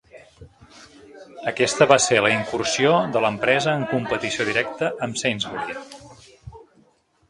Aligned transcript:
Aquesta 1.51 1.87
va 1.91 1.99
ser 2.07 2.17
la 2.27 2.33
incursió 2.37 2.95
de 3.17 3.23
l'empresa 3.27 3.77
en 3.83 3.87
competició 3.95 4.51
directa 4.53 4.93
amb 5.09 5.25
Sainsbury. 5.25 5.83